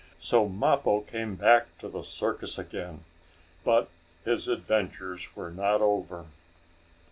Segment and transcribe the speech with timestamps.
[0.17, 3.03] So Mappo came back to the circus again.
[3.63, 3.87] But
[4.25, 6.25] his adventures were not yet over.